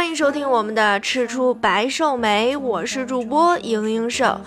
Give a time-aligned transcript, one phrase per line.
[0.00, 4.40] 欢迎收听我们的吃出白瘦美，我是主播莹莹瘦。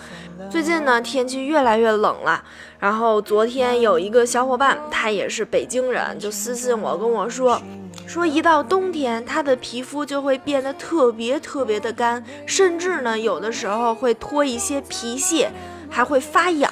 [0.50, 2.42] 最近呢，天气越来越冷了。
[2.80, 7.62] 然后昨天有一个小伙伴，他也是北京人，就私信我跟我说，
[8.04, 15.52] 说一到冬天，他的皮肤就会变得特别特别的干，甚至呢，有的时候会脱一些皮屑，
[15.88, 16.68] 还会发痒。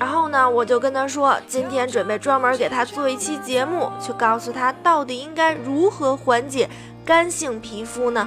[0.00, 6.66] 然后呢，我就跟他说，今天准备专门给他做一期节目，去告诉他到底应该如何缓解
[7.04, 8.26] 干性皮肤呢？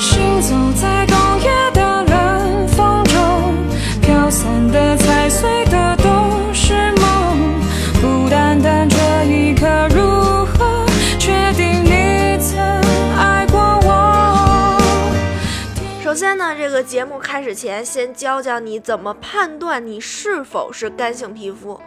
[0.00, 3.54] 行走在冬夜的冷风中，
[4.00, 5.91] 飘散的踩碎的
[16.42, 21.80] 呢，这个节目开始前，先教教你怎么判断你是否是干性皮肤。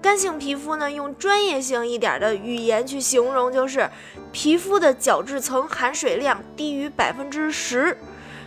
[0.00, 3.90] 干性皮肤呢，用专业性一点的语言去形容，就是
[4.32, 7.94] 皮肤的角质层含水量低于百分之十。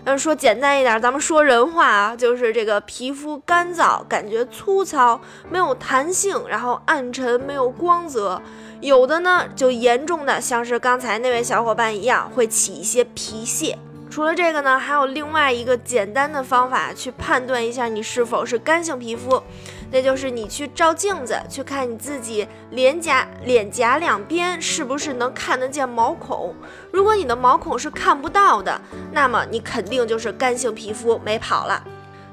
[0.06, 8.42] 那说简单一点，咱们说人话啊，就是这个皮肤干燥，感觉粗糙，没有弹性，然后暗沉，没有光泽。
[8.81, 13.78] 有的呢，就严重的，像是刚才那位小伙伴一样，会起一些皮屑。
[14.09, 19.41] 除了这个呢，还有另外一个简单的方法去判断一下你是否是干性皮肤。
[19.91, 26.53] 那就是你去照镜子，去看你自己脸颊脸颊两边是不是能看得见毛孔。
[26.91, 31.83] 如果你的毛孔是看不到的，那么你肯定就是干性皮肤没跑了。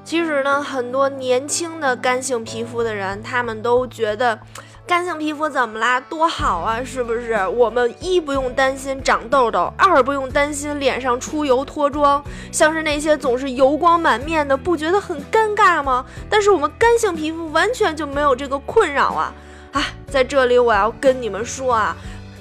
[0.03, 4.39] 其实呢，很多年轻的干性皮肤的人，他们都觉得。
[4.87, 5.99] 干性皮肤怎么啦？
[5.99, 7.35] 多好啊，是不是？
[7.47, 12.23] 我们一不用担心长痘痘，二不用担心脸上出油脱妆。
[12.51, 16.05] 像是那些总是油光满面的，不觉得很尴尬吗？
[16.29, 19.33] 但是我们干性皮肤完全就没有这个困扰啊！
[19.71, 21.97] 啊，在这里我要跟你们说啊，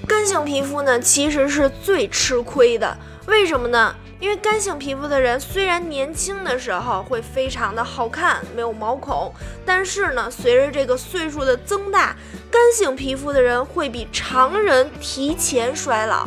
[0.06, 2.95] 干性皮肤呢其实是最吃亏的，
[3.27, 3.95] 为什么呢？
[4.24, 9.30] 因为干性皮肤的人虽然年轻的时候会非常的好看，没有毛孔，
[9.67, 12.17] 但是呢，随着这个岁数的增大，
[12.51, 16.27] 干性皮肤的人会比常人提前衰老。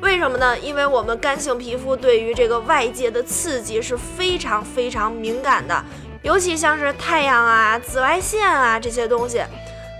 [0.00, 0.58] 为什么呢？
[0.58, 5.84] 因为我们干性皮肤对于这个外界的刺激是非常非常敏感的，
[6.22, 9.40] 尤其像是太阳啊、紫外线啊这些东西。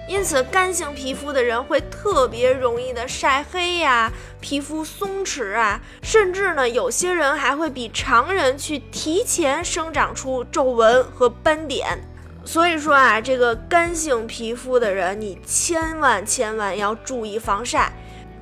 [0.09, 4.11] 因此，干性皮肤的人会特别容易的晒黑呀，
[4.41, 12.01] 皮肤松弛啊，甚至呢，有些人还会比常人去提前生长出皱纹和斑点。
[12.43, 17.93] 所以说啊，这个干性皮肤的人，你千万千万要注意防晒，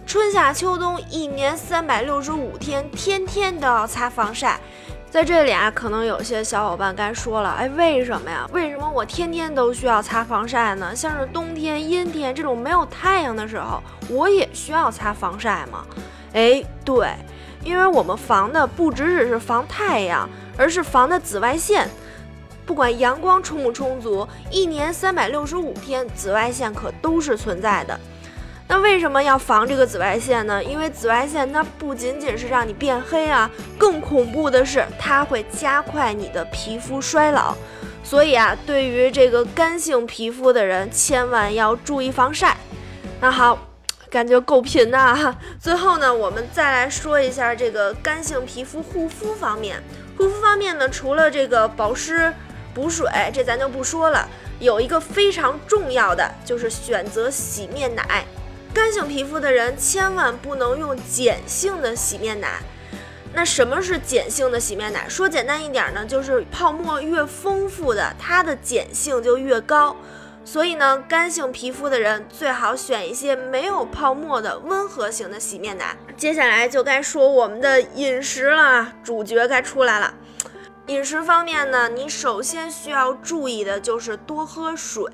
[0.07, 4.61] 春夏秋冬一年三百六十五天，天天都要擦防晒。
[5.09, 8.47] 在这里啊，可能有些小伙伴该说了，哎，为什么呀？
[8.53, 10.95] 为什么我天天都需要擦防晒呢？
[10.95, 15.87] 像是冬天、阴天这种没有太阳的时候，我也需要擦防晒吗？
[16.35, 17.15] 哎，对，
[17.65, 20.29] 因为我们防的不只只是防太阳，
[20.59, 21.89] 而是防的紫外线。
[22.67, 27.99] 不管阳光充不充足，一年三百六十五天，紫外线可都是存在的。
[28.69, 30.63] 那为什么要防这个紫外线呢？
[30.63, 37.55] 因为紫外线它不仅仅是让你变黑啊，更恐怖的是它会加快你的皮肤衰老。
[38.03, 42.57] 所以啊，对于这个干性皮肤的人，千万要注意防晒。
[43.21, 43.59] 那好，
[44.11, 45.37] 感觉够贫呐。
[45.61, 49.83] 最后呢，我们再来说一下这个干性皮肤护肤方面。
[50.17, 52.33] 护肤方面呢，除了这个保湿、
[52.75, 54.29] 补水，这咱就不说了。
[54.59, 58.25] 有一个非常重要的，就是选择洗面奶。
[58.77, 62.59] 干性皮肤的人千万不能用碱性的洗面奶。
[63.33, 65.09] 那什么是碱性的洗面奶？
[65.09, 69.97] 说简单一点呢，就是泡沫越丰富的，它的碱性就越高。
[70.45, 75.97] 所以呢，干性皮肤的人最好选一些没有泡沫的温和型的洗面奶。
[76.15, 80.13] 接下来就该说我们的饮食了，主角该出来了。
[80.87, 85.05] 饮食方面呢，你首先需要注意的就是多喝水。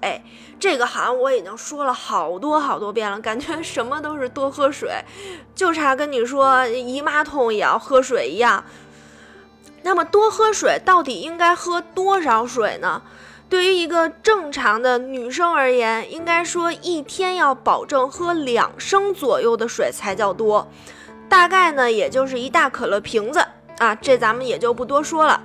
[0.61, 4.91] 这个好像我已经说了好多好多遍了，感觉什么都是多喝水，
[5.55, 8.63] 就差跟你说姨妈痛也要喝水一样。
[9.83, 13.01] 那么多喝水到底应该喝多少水呢？
[13.49, 20.69] 对于一个正常的女生而言，应该说一天要保证喝两升左右的水才叫多，
[21.31, 23.43] 大概呢也就是一大可乐瓶子。
[23.79, 25.43] 啊，这咱们也就不多说了。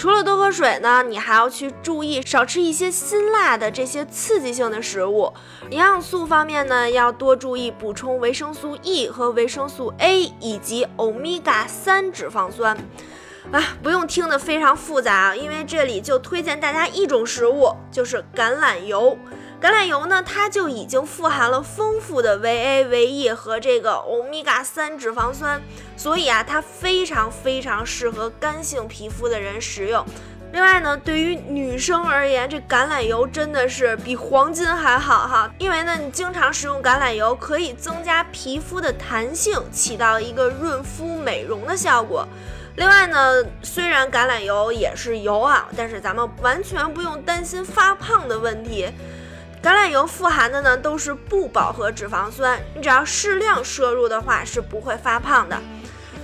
[0.00, 5.30] 除了多喝水呢，你还要去注意少吃一些辛辣的这些刺激性的食物。
[5.68, 12.74] 营养素方面呢，要多注意补充维生素 E 和维生素 A 以及欧米伽三脂肪酸。
[13.52, 19.18] 啊，不用听得非常复杂，因为这里就推荐大家一种食物，就是橄榄油。
[19.60, 25.60] 橄榄油呢，它就已经富含了丰富的维 A、维 E 和这个欧米伽三脂肪酸，
[25.98, 30.02] 所以啊，它非常非常适合干性皮肤的人食用。
[30.52, 42.26] 另外呢，对于女生而言，这橄榄油真的是比黄金还好哈，因为呢，你经常食用橄榄油可以增加皮肤的弹性，起到一个润肤美容的效果。
[42.76, 48.88] 另外呢，虽然橄榄油也是油啊，但是咱们完全不用担心发胖的问题。
[49.62, 55.56] 橄榄油富含的呢都是不饱和脂肪酸，你只要适量摄入的话是不会发胖的。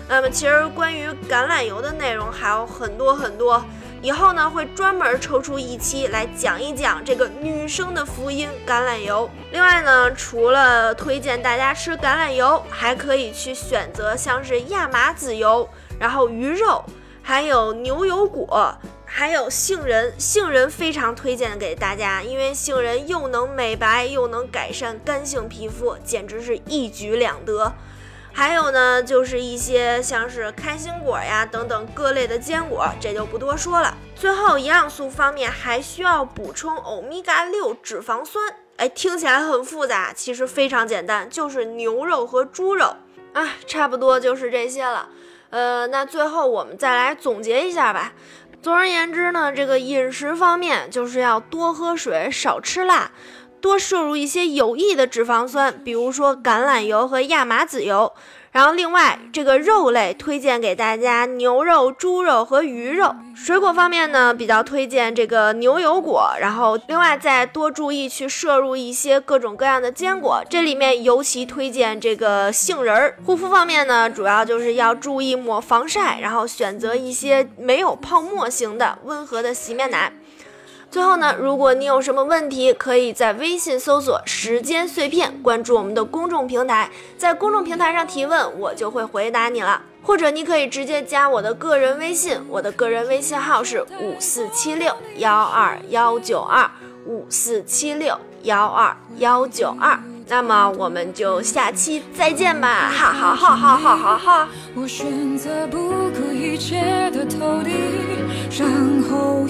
[0.08, 3.62] 那么其实关于橄榄油的内容还有很多很多。
[4.02, 9.28] 以后呢，会专门抽出一期来讲一讲这个女生的福音——橄榄油。
[9.50, 15.68] 另外呢，除了推荐大家吃橄榄油，还可以去选择像是亚麻籽油，
[15.98, 16.84] 然后鱼肉，
[17.22, 18.78] 还有牛油果，
[19.18, 20.12] 还有杏仁。
[20.18, 27.72] 杏仁非常推荐给大家，因为杏仁又能美白，又能改善干性皮肤，简直是一举两得。
[28.34, 33.96] 还有呢，就是一些像是开心果呀等等各类的坚果，这就不多说了。
[34.14, 38.54] 最后，营养素方面还需要补充欧米伽六脂肪酸。
[38.76, 42.94] 哎，听起来很复杂，其实非常简单，就是牛肉和猪肉
[43.32, 45.08] 啊，差不多就是这些了。
[45.48, 48.12] 呃，那最后我们再来总结一下吧。
[48.62, 53.12] 总而言之呢，这个饮食方面就是要多喝水，少吃辣。
[53.58, 58.12] 多摄入一些有益的脂肪酸，比如说橄榄油和亚麻籽油。
[58.56, 63.14] 然后另外这个肉类推荐给大家牛肉、猪肉和鱼肉。
[63.34, 66.30] 水果方面呢，比较推荐这个牛油果。
[66.40, 73.18] 然后另外再多注意去摄入一些各种各样的坚果，这里面尤其推荐这个杏仁儿。
[73.26, 80.10] 护肤方面呢，主要就是要注意抹防晒，然后选择一些没有泡沫型的温和的洗面奶。
[80.90, 89.82] 最后呢，如果你有什么问题，可以在微信搜索“时间碎片”，关注我们的公众平台，在公众平台上提问，我就会回答你了。
[90.02, 96.70] 或者你可以直接加我的个人微信，我的个人微信号是五四七六幺二幺九二
[97.04, 99.98] 五四七六幺二幺九二。
[100.28, 104.48] 那么我们就下期再见吧，哈哈哈哈哈哈哈！
[104.74, 105.78] 我选择不
[106.10, 107.70] 顾一切的投递，
[108.58, 108.68] 然
[109.02, 109.46] 后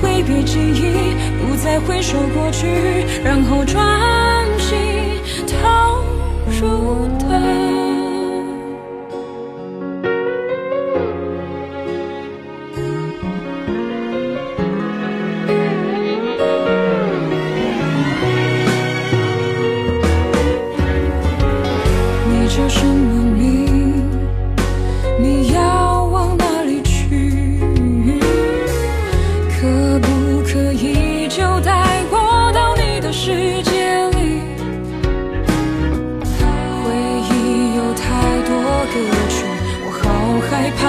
[0.00, 2.66] 挥别记忆，不再回首过去，
[3.22, 4.76] 然后专心
[5.46, 6.02] 投
[6.60, 7.59] 入的。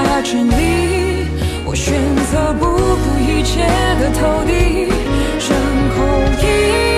[0.01, 1.25] 好害怕沉溺。
[1.63, 1.93] 我选
[2.31, 3.61] 择不顾一切
[3.99, 4.87] 的投递，
[5.47, 5.51] 然
[5.95, 5.99] 后
[6.41, 6.90] 一。